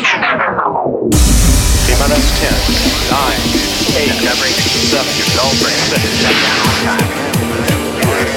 T 0.00 0.08
minus 0.08 0.32
10, 2.40 2.48
9, 3.12 4.00
8, 4.00 4.08
Discovery, 4.08 4.56
7, 4.56 4.96
your 5.20 5.28
girlfriend, 5.36 5.76
6, 5.76 6.24
shut 6.24 6.32
down 6.40 6.56
on 6.64 6.72
time. 6.88 7.04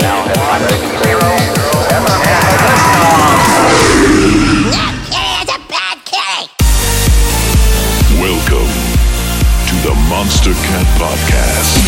Now, 0.04 0.28
headline 0.28 0.68
0, 1.08 1.24
Welcome 8.20 8.68
to 9.64 9.76
the 9.88 9.96
Monster 10.10 10.52
Cat 10.68 10.86
Podcast. 11.00 11.80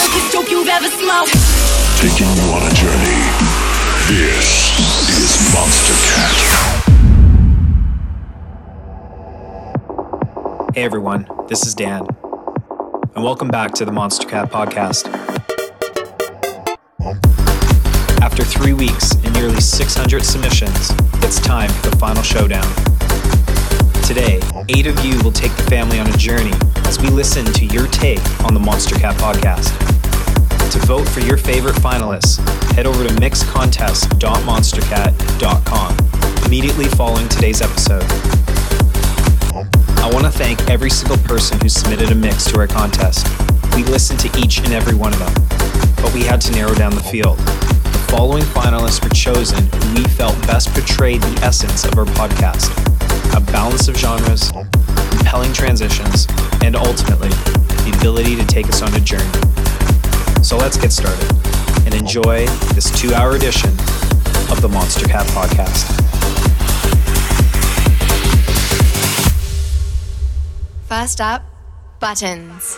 Biggest 0.00 0.32
dope 0.32 0.48
you've 0.50 0.66
ever 0.66 0.88
smoked. 0.88 1.36
Taking 2.00 2.32
you 2.40 2.56
on 2.56 2.62
a 2.64 2.72
journey. 2.72 3.20
This 4.08 4.72
is 4.78 5.03
Monstercat. 5.54 6.34
Hey 10.74 10.82
everyone, 10.82 11.28
this 11.48 11.64
is 11.64 11.74
Dan, 11.76 12.04
and 13.14 13.22
welcome 13.22 13.46
back 13.46 13.72
to 13.74 13.84
the 13.84 13.92
Monstercat 13.92 14.50
Podcast. 14.50 15.06
After 18.20 18.42
three 18.42 18.72
weeks 18.72 19.12
and 19.12 19.32
nearly 19.34 19.60
600 19.60 20.24
submissions, 20.24 20.90
it's 21.22 21.38
time 21.38 21.70
for 21.70 21.90
the 21.90 21.96
final 21.98 22.24
showdown. 22.24 22.66
Today, 24.02 24.40
eight 24.68 24.88
of 24.88 25.04
you 25.04 25.22
will 25.22 25.30
take 25.30 25.54
the 25.54 25.62
family 25.70 26.00
on 26.00 26.08
a 26.08 26.16
journey 26.16 26.52
as 26.86 27.00
we 27.00 27.06
listen 27.10 27.44
to 27.44 27.64
your 27.66 27.86
take 27.86 28.18
on 28.42 28.54
the 28.54 28.60
Monstercat 28.60 29.14
Podcast. 29.14 30.03
To 30.74 30.80
vote 30.86 31.08
for 31.08 31.20
your 31.20 31.36
favorite 31.36 31.76
finalists, 31.76 32.38
head 32.72 32.84
over 32.84 33.06
to 33.06 33.14
mixcontest.monstercat.com 33.14 35.96
immediately 36.46 36.86
following 36.86 37.28
today's 37.28 37.62
episode. 37.62 38.02
I 40.02 40.10
want 40.12 40.26
to 40.26 40.32
thank 40.32 40.68
every 40.68 40.90
single 40.90 41.18
person 41.18 41.60
who 41.60 41.68
submitted 41.68 42.10
a 42.10 42.16
mix 42.16 42.50
to 42.50 42.58
our 42.58 42.66
contest. 42.66 43.28
We 43.76 43.84
listened 43.84 44.18
to 44.20 44.28
each 44.36 44.58
and 44.58 44.72
every 44.72 44.96
one 44.96 45.12
of 45.12 45.20
them, 45.20 45.32
but 46.02 46.12
we 46.12 46.22
had 46.22 46.40
to 46.40 46.50
narrow 46.50 46.74
down 46.74 46.92
the 46.92 47.04
field. 47.04 47.38
The 47.38 48.08
following 48.10 48.42
finalists 48.42 49.00
were 49.00 49.10
chosen 49.10 49.68
who 49.80 49.94
we 50.02 50.08
felt 50.08 50.34
best 50.48 50.70
portrayed 50.70 51.22
the 51.22 51.40
essence 51.44 51.84
of 51.84 51.96
our 51.96 52.04
podcast 52.04 52.72
a 53.36 53.40
balance 53.52 53.86
of 53.86 53.96
genres, 53.96 54.50
compelling 55.10 55.52
transitions, 55.52 56.26
and 56.64 56.74
ultimately, 56.74 57.28
the 57.28 57.92
ability 57.96 58.34
to 58.34 58.44
take 58.46 58.68
us 58.68 58.82
on 58.82 58.92
a 58.94 59.00
journey. 59.00 59.30
So 60.44 60.58
let's 60.58 60.76
get 60.76 60.92
started 60.92 61.32
and 61.86 61.94
enjoy 61.94 62.44
this 62.74 62.90
two 63.00 63.14
hour 63.14 63.34
edition 63.34 63.70
of 64.50 64.60
the 64.60 64.68
Monstercat 64.68 65.24
Podcast. 65.32 65.88
First 70.86 71.22
up, 71.22 71.46
buttons. 71.98 72.76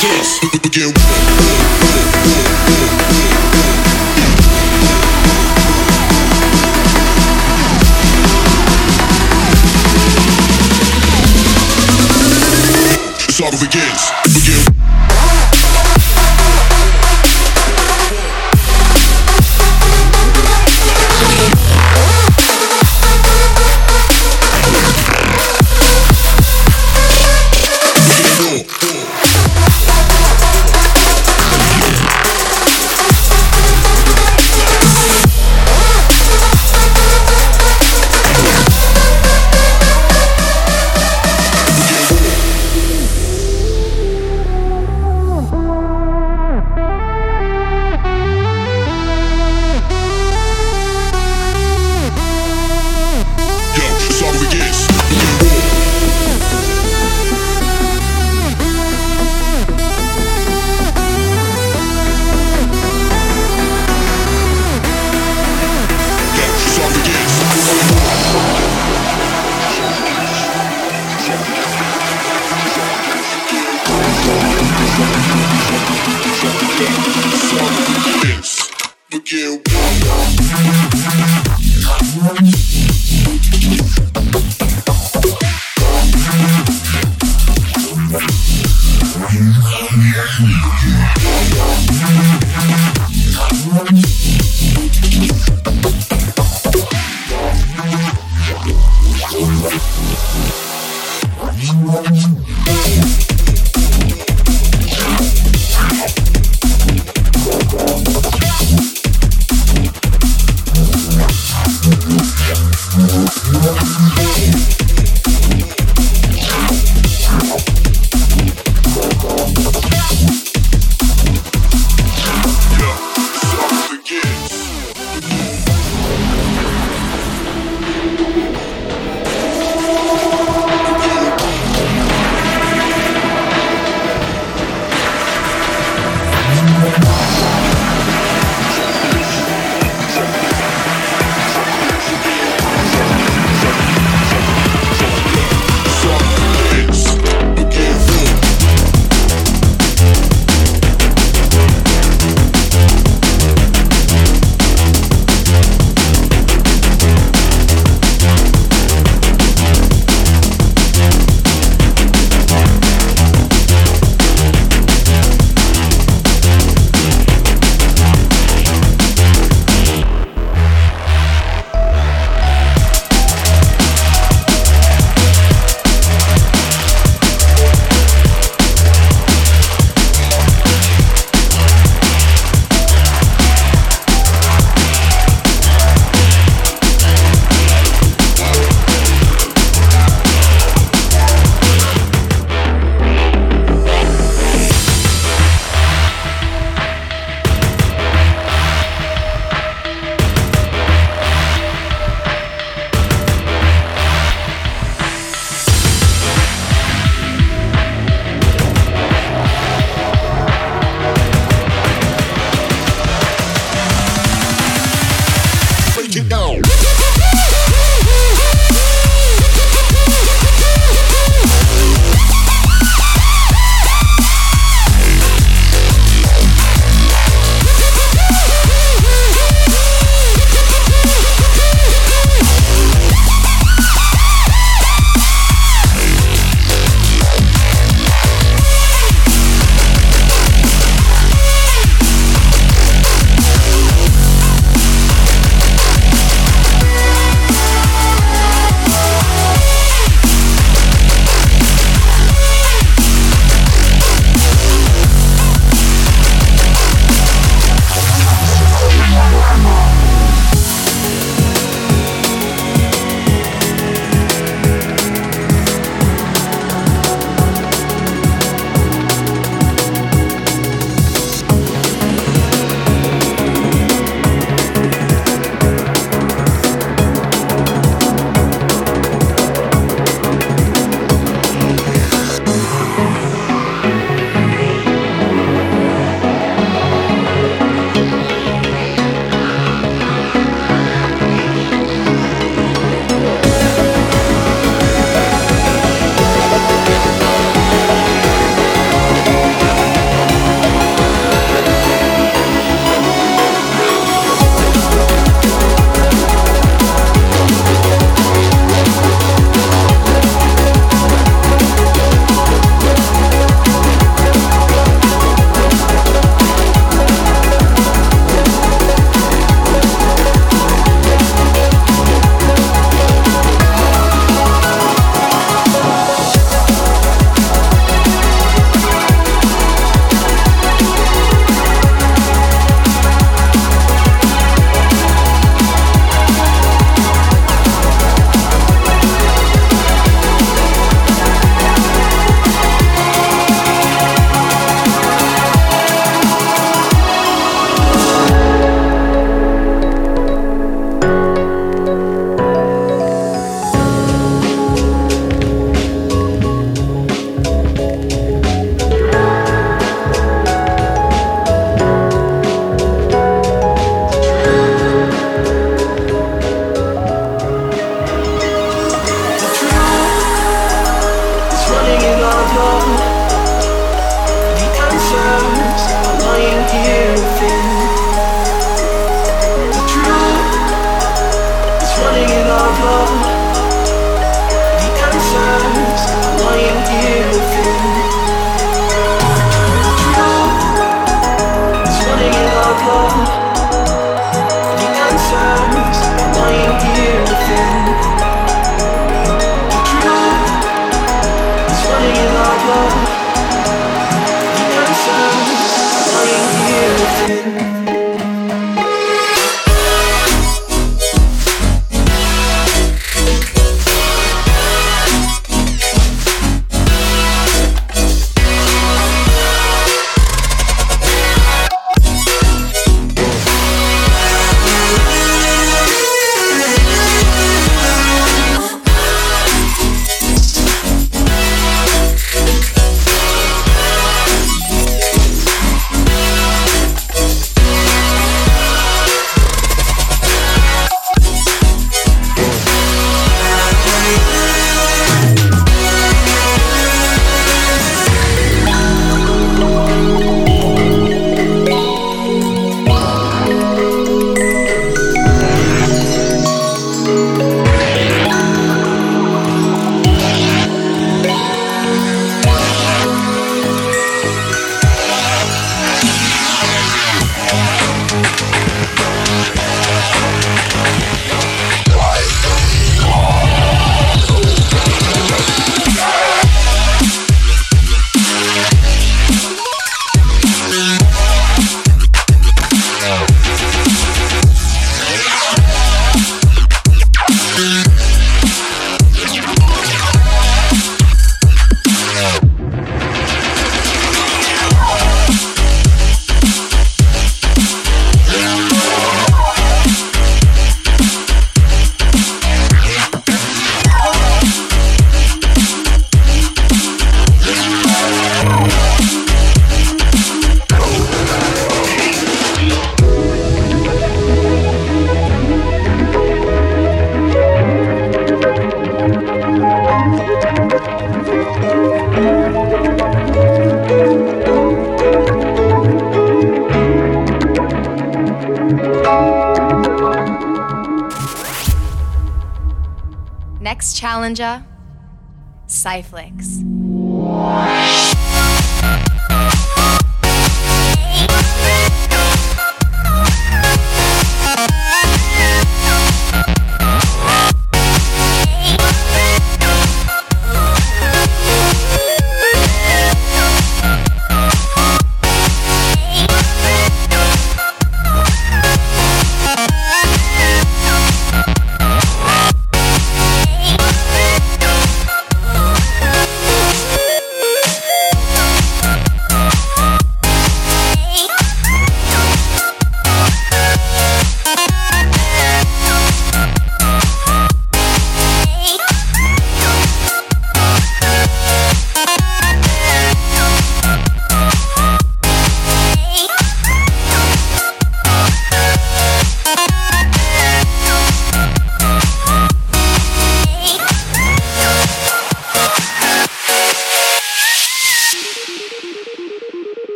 kiss. 0.00 1.07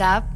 Next 0.00 0.33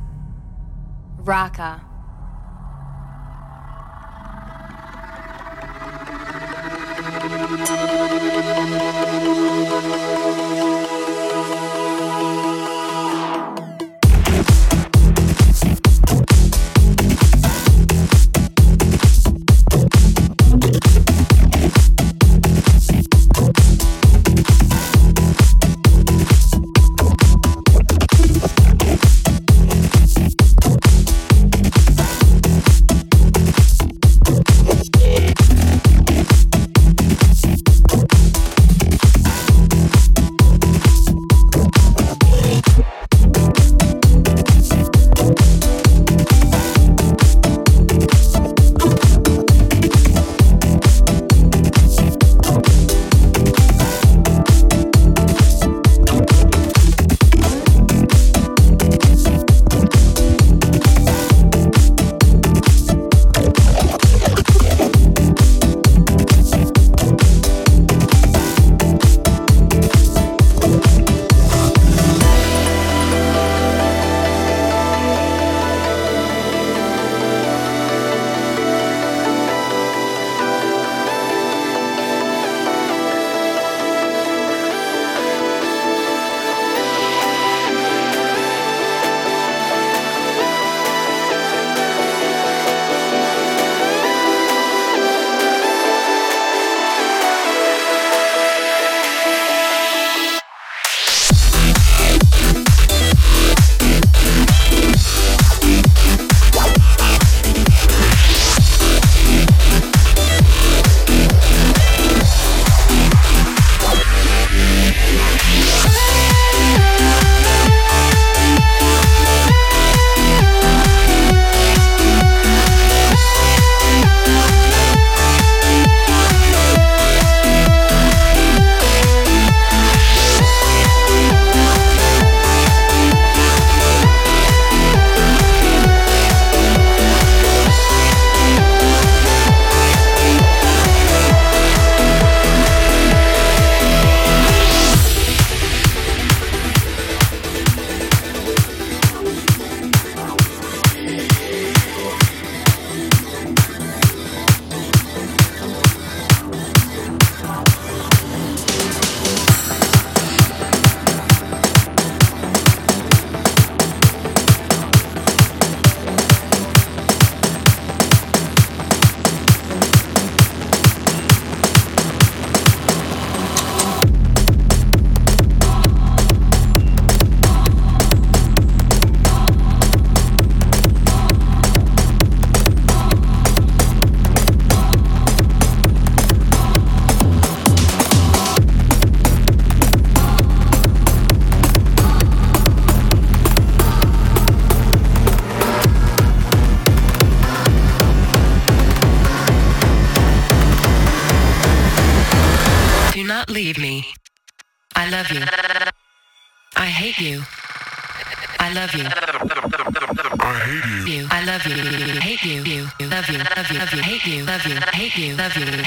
David. 215.38 215.77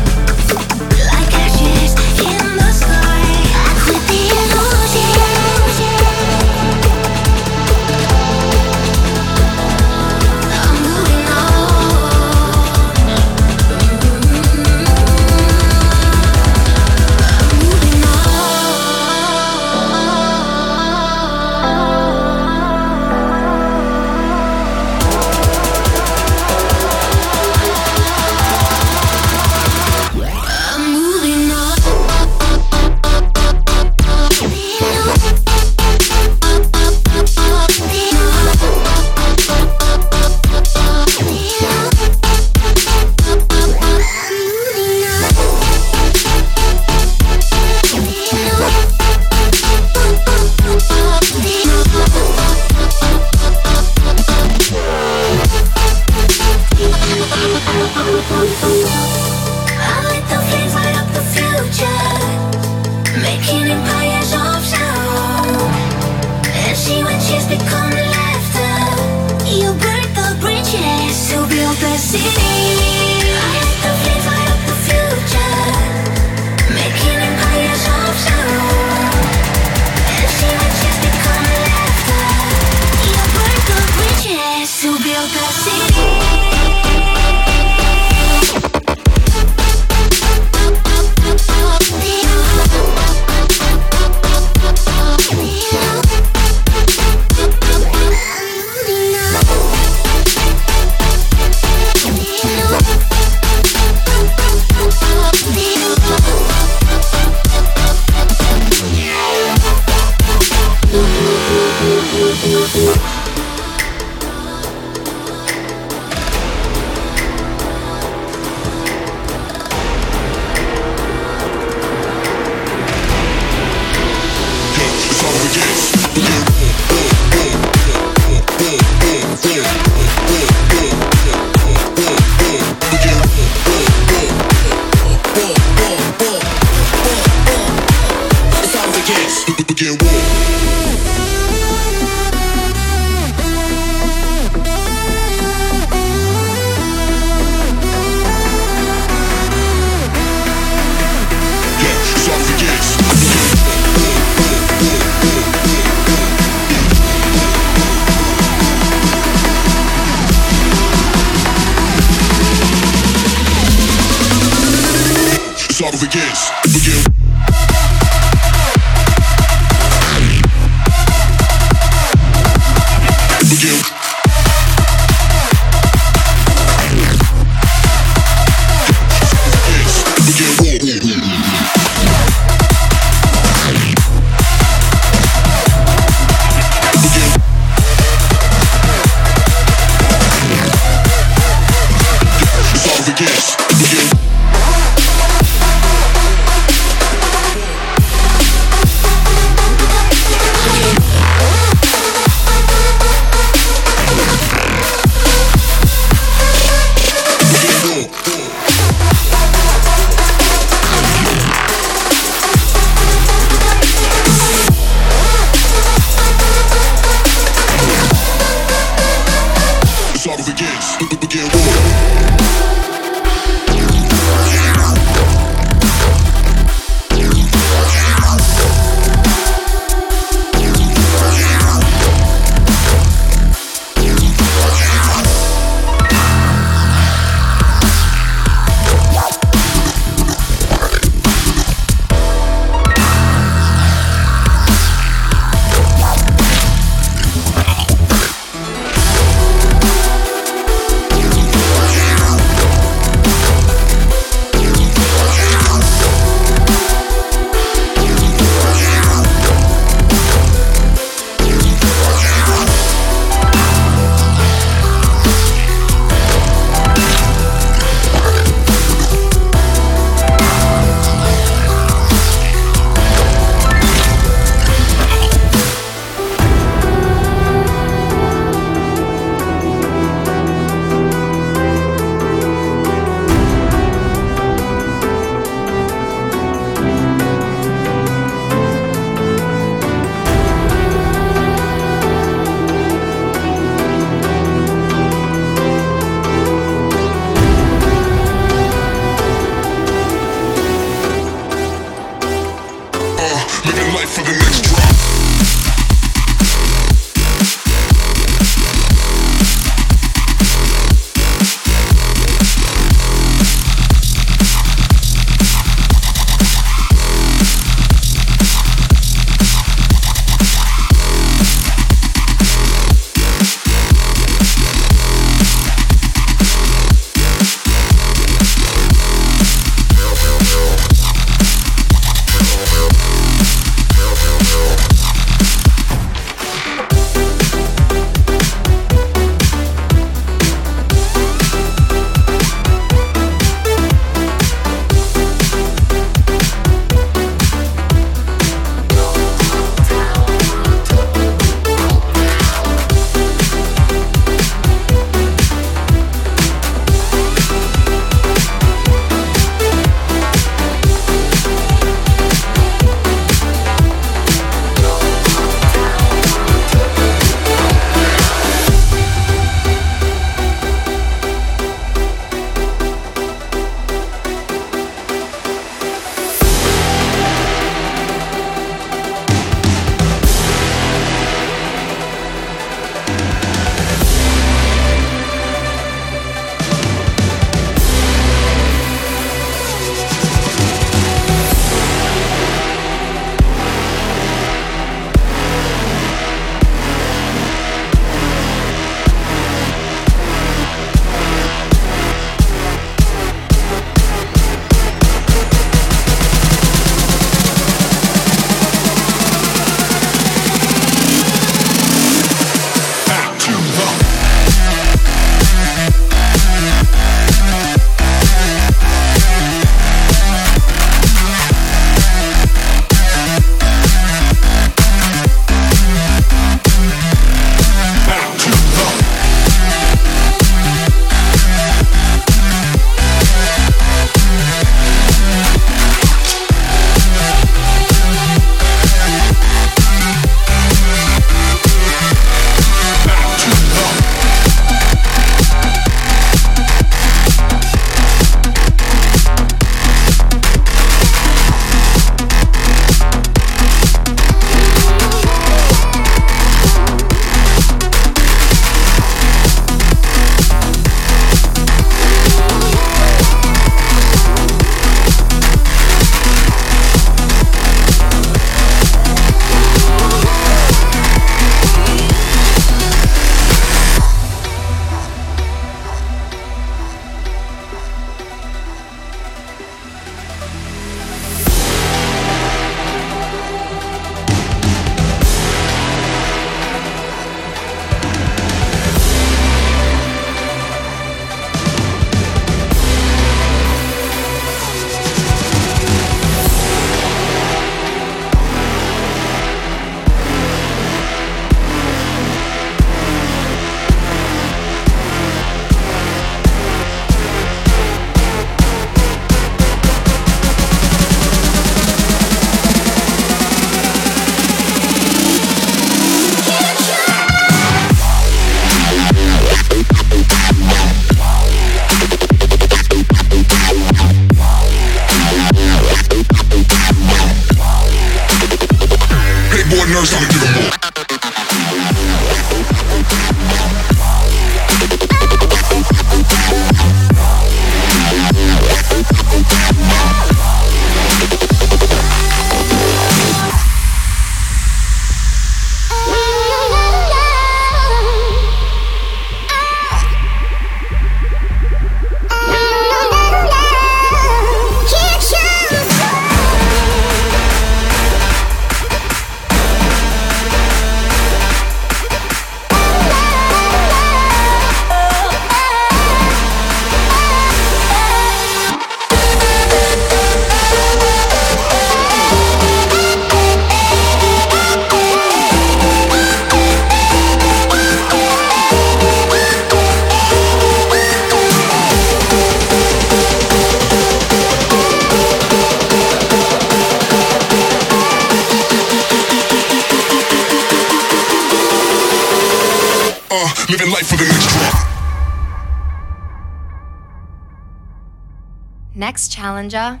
Challenger, 599.36 600.00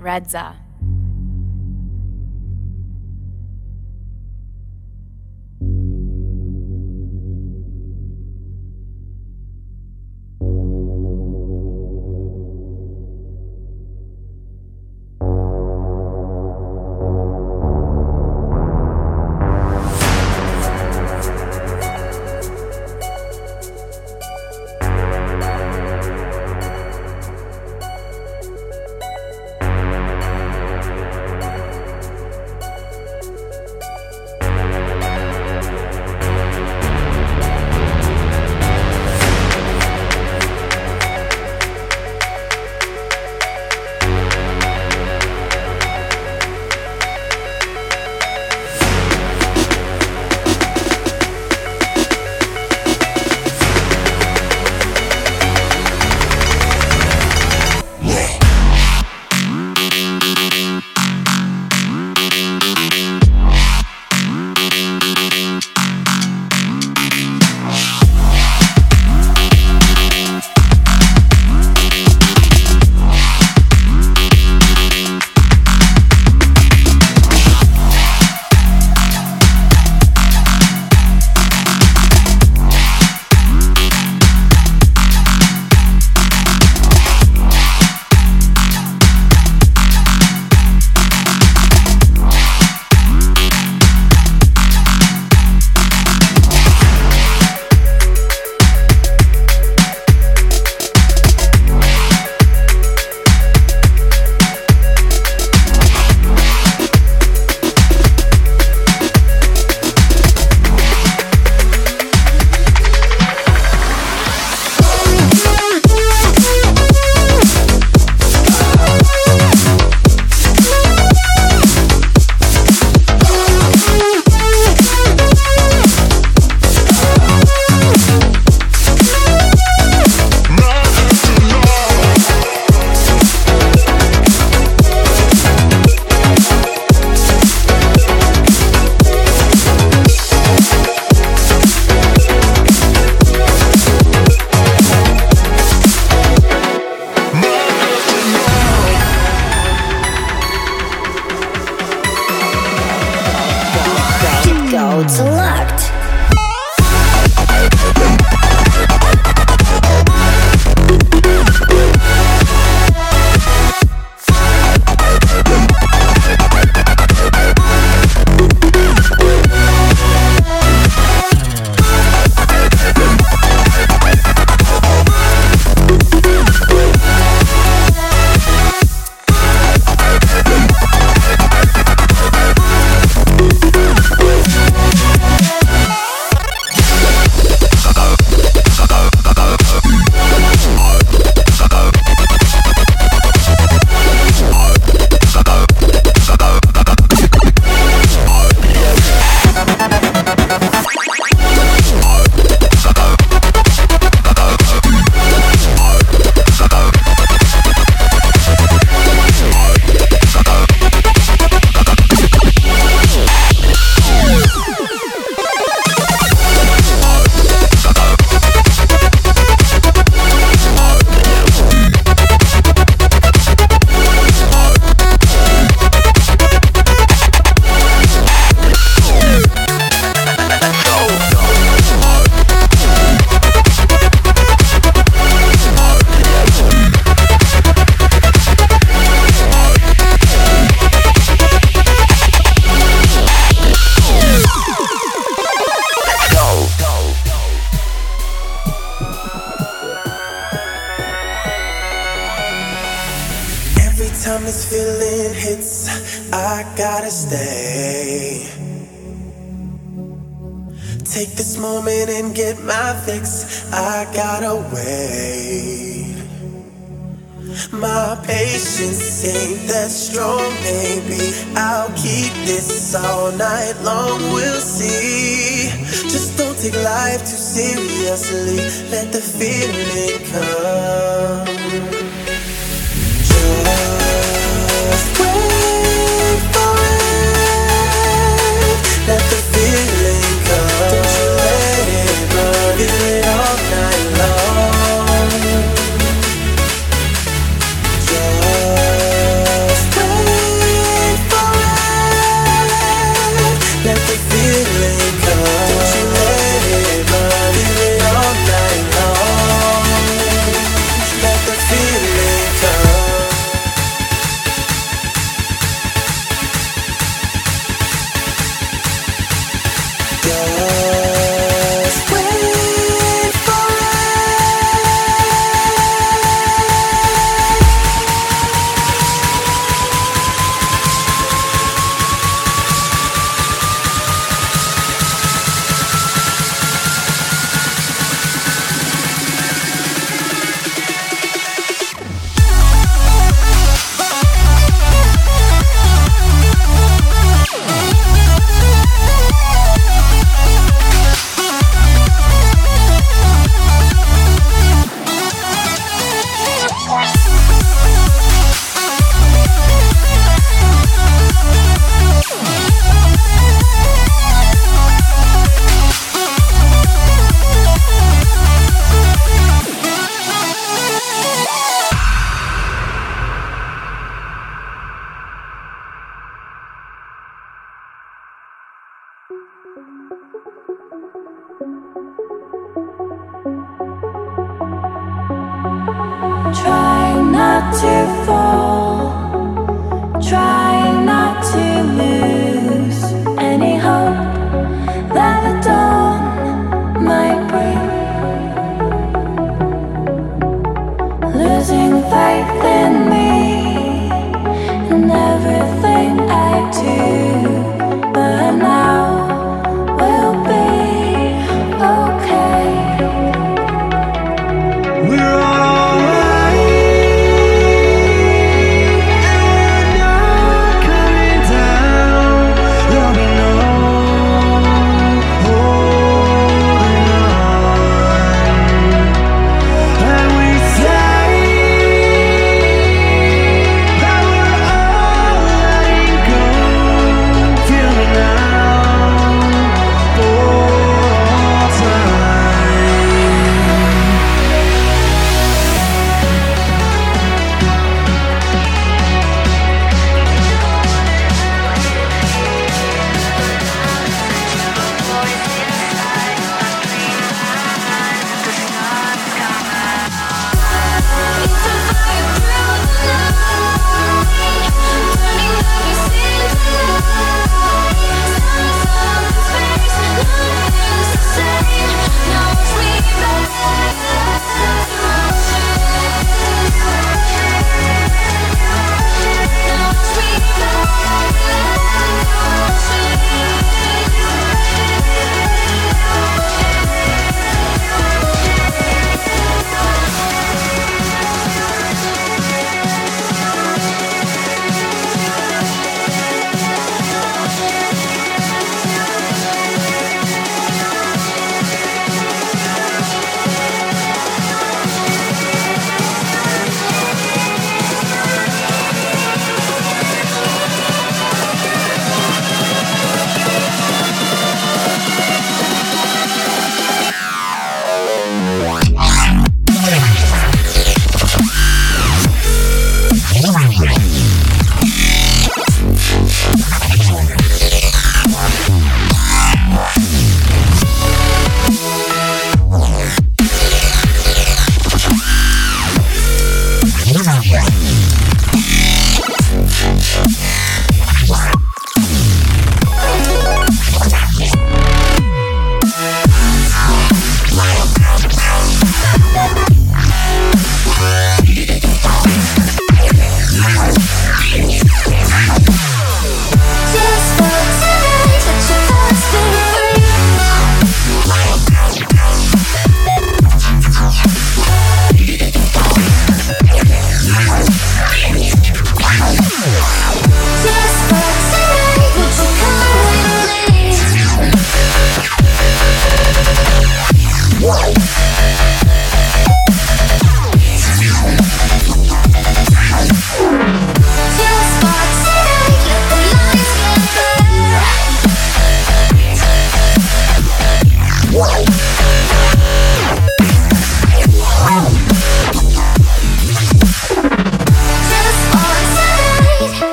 Redza. 0.00 0.63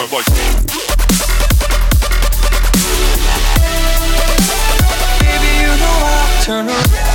around 0.00 0.12
like. 0.12 0.24
turn 6.42 6.68
around 6.68 7.09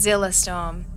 ZillaStorm. 0.00 0.89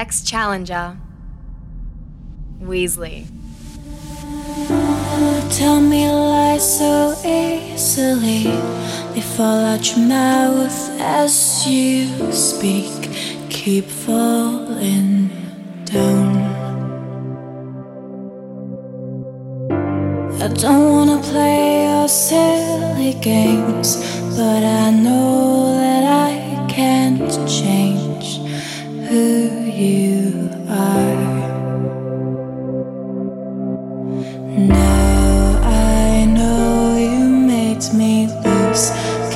Next 0.00 0.24
challenger 0.24 0.96
Weasley. 2.62 3.26
Tell 5.58 5.80
me 5.80 6.08
lies 6.08 6.78
so 6.78 7.16
easily. 7.26 8.44
They 9.12 9.20
fall 9.20 9.60
out 9.72 9.84
your 9.90 10.06
mouth 10.06 10.78
as 11.00 11.66
you 11.66 12.30
speak. 12.30 13.10
Keep 13.50 13.86
falling 13.86 15.30
down. 15.84 16.36
I 20.40 20.46
don't 20.62 20.92
wanna 20.94 21.20
play 21.32 21.90
your 21.90 22.06
silly 22.06 23.14
games, 23.14 23.96
but 24.36 24.62
I 24.62 24.92
know 24.92 25.74
that 25.82 26.04
I 26.28 26.66
can't 26.68 27.32
change 27.48 28.38
who 29.08 29.57
you 29.78 30.50
are. 30.68 31.14
Now 34.58 35.60
I 35.62 36.24
know 36.24 36.96
you 36.96 37.28
made 37.28 37.84
me 37.94 38.26
lose 38.44 38.90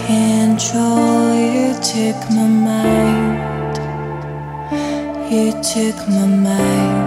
control. 0.06 1.35
You 1.36 1.74
took 1.81 2.19
my 2.31 2.48
mind, 2.69 3.39
you 5.32 5.52
took 5.62 6.09
my 6.09 6.27
mind. 6.27 7.02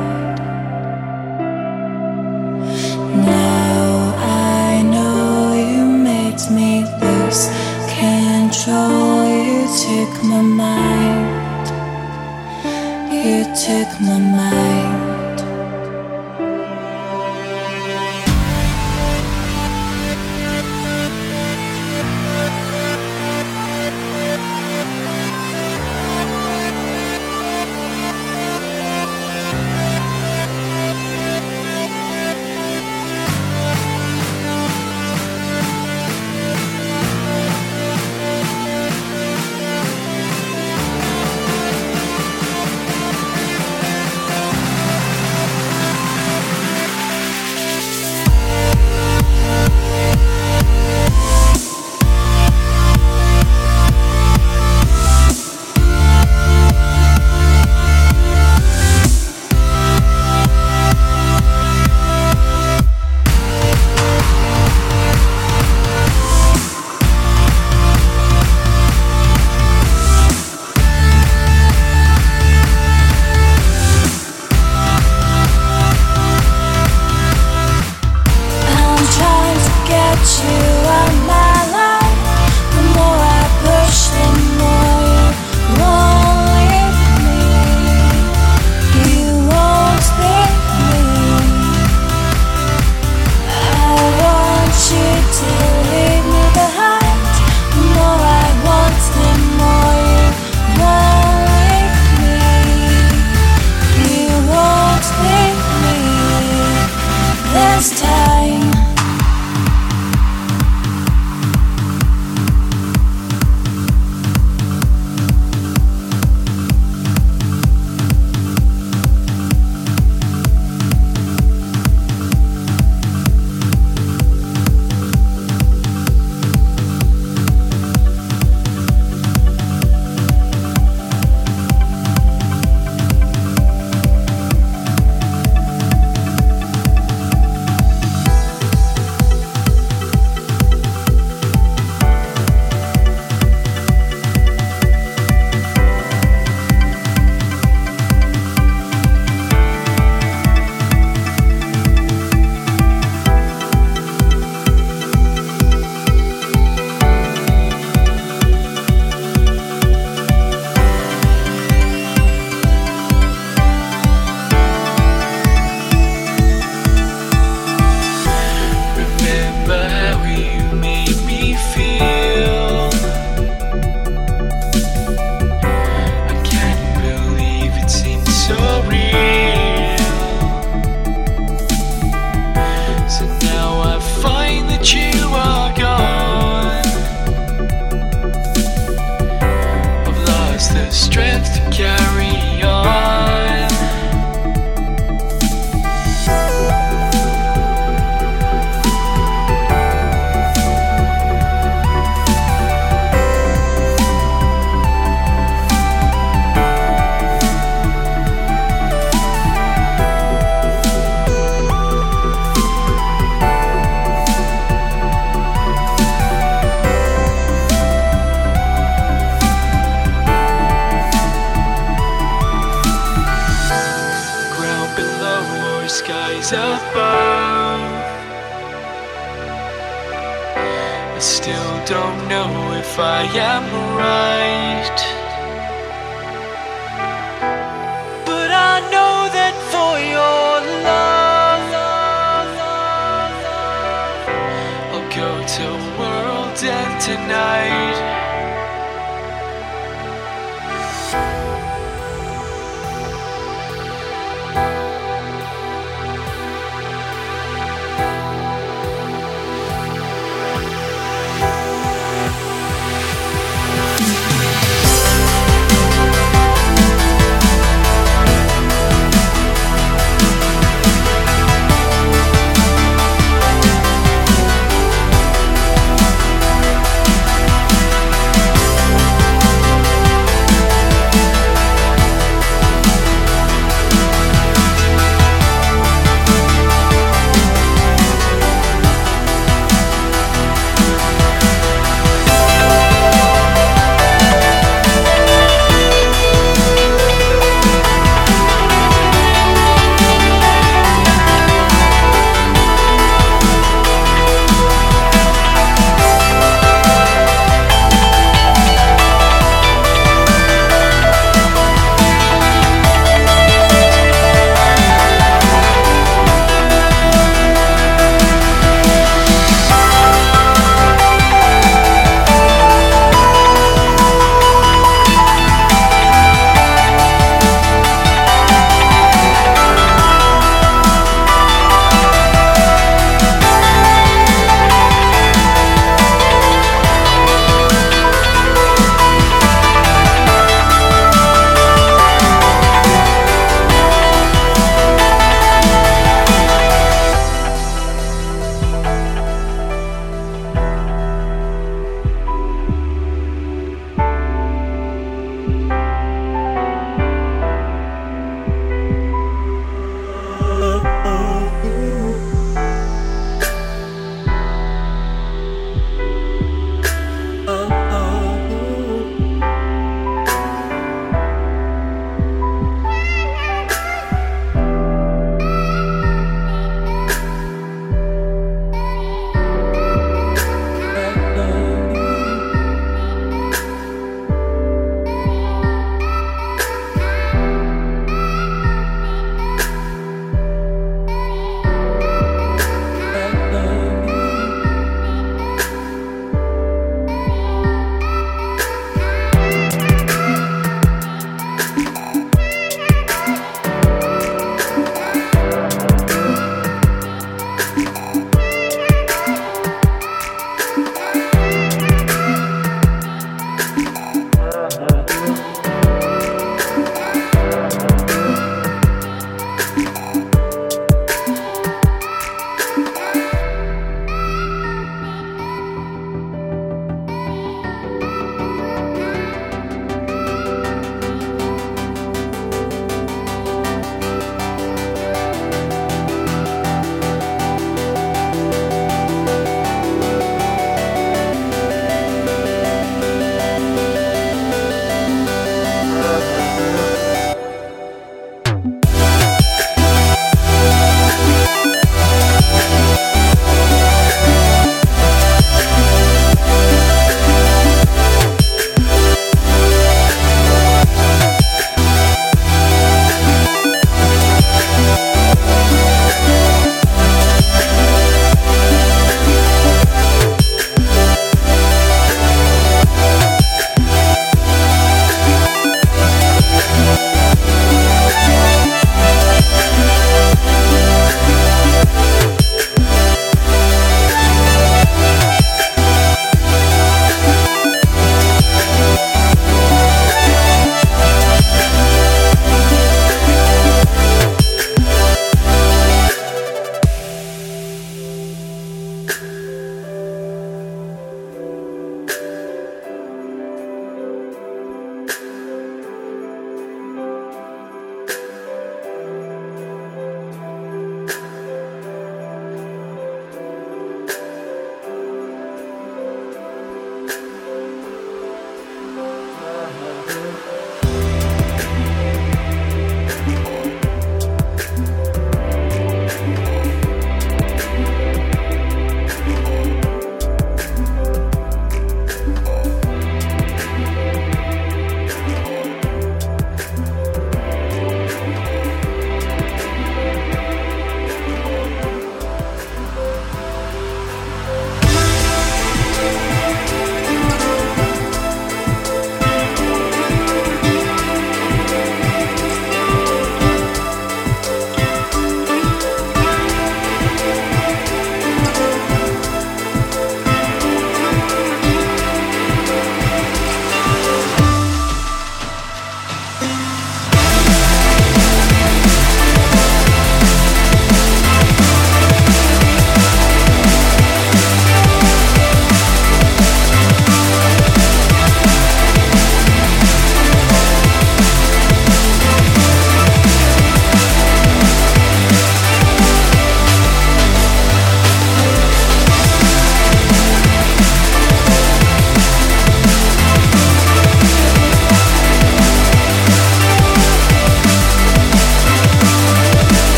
Took 13.55 14.01
my 14.01 14.19
mind. 14.19 14.84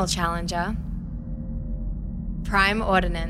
Final 0.00 0.08
challenger, 0.08 0.76
Prime 2.44 2.80
Ordnance. 2.80 3.29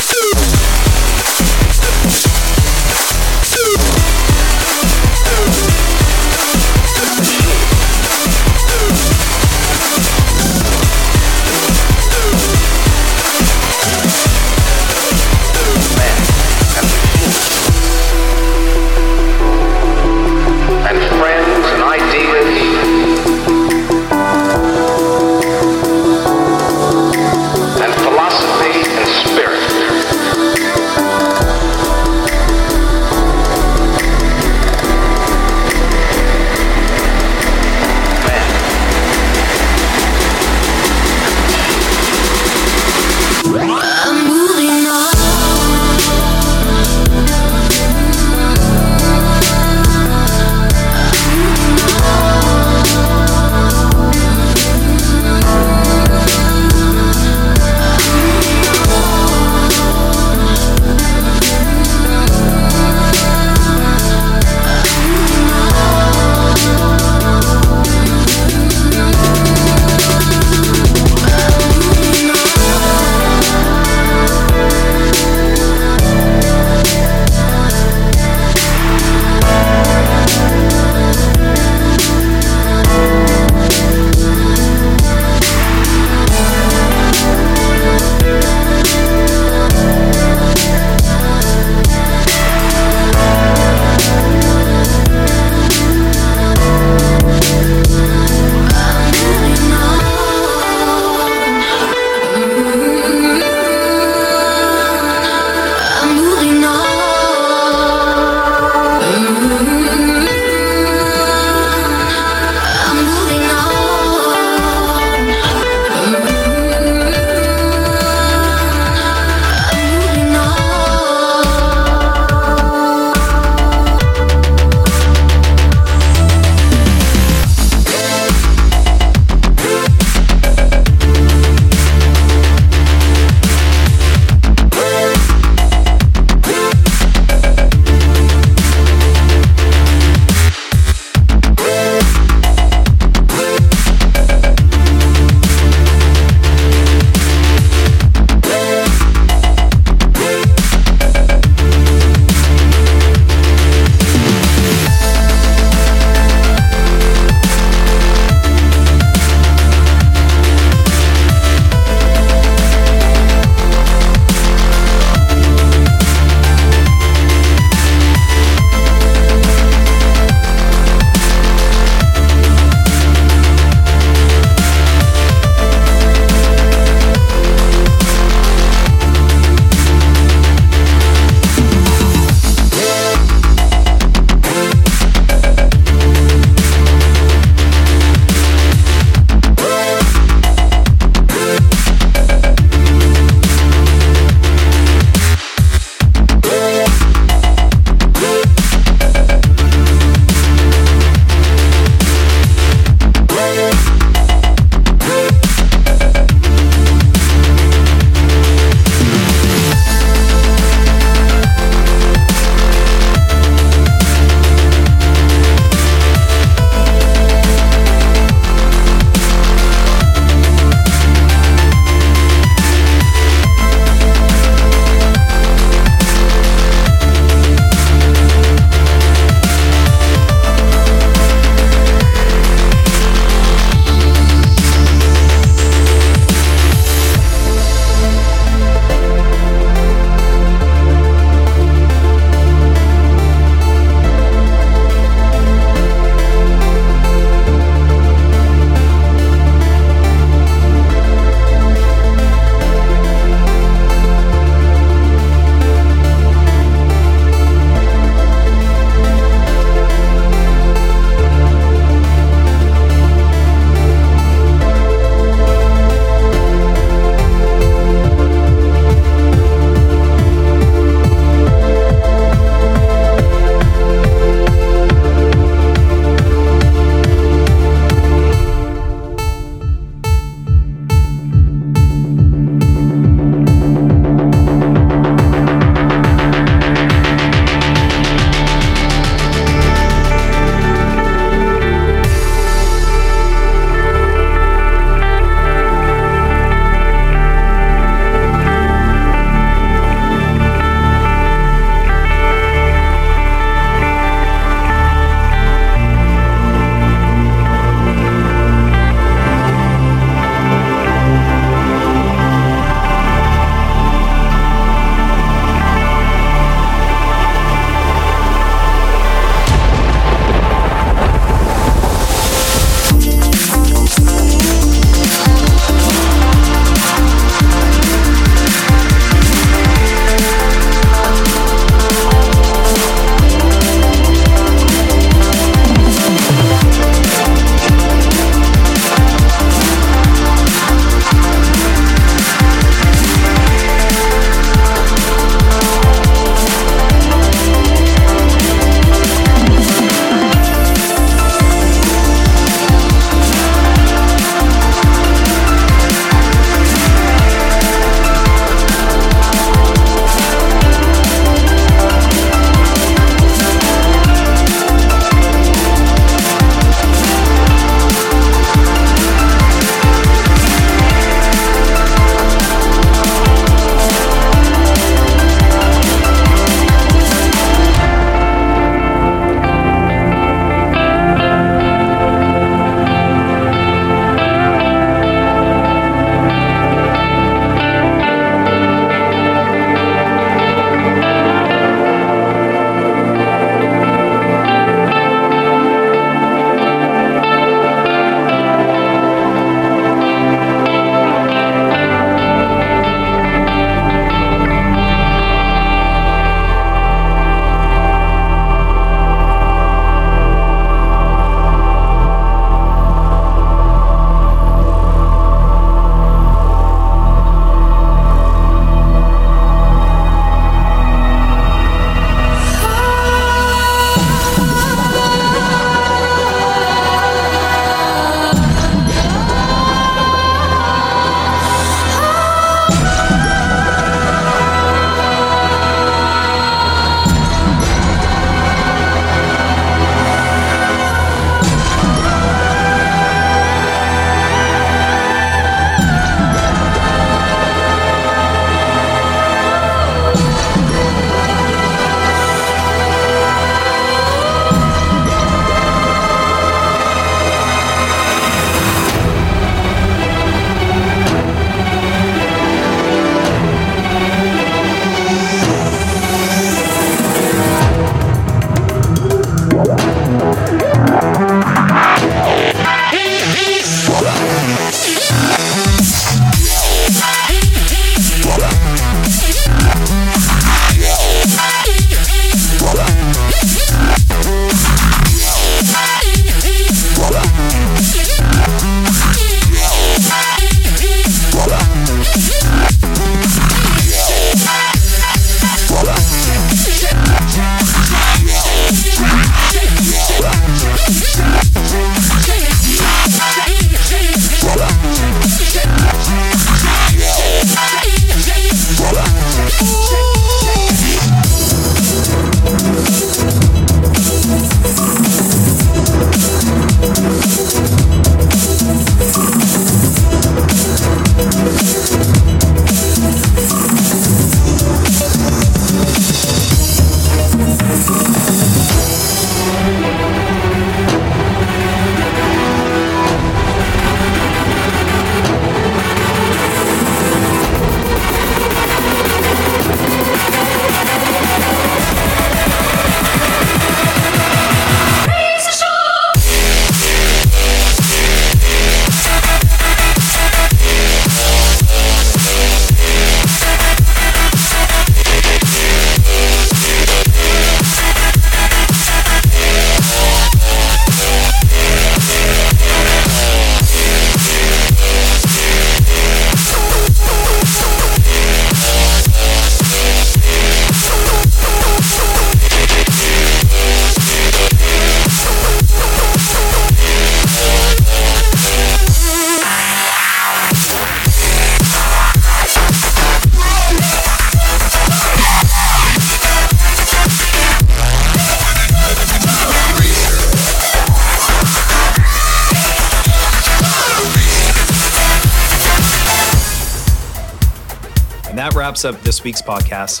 Wraps 598.84 598.96
up 598.96 599.04
this 599.04 599.24
week's 599.24 599.42
podcast. 599.42 600.00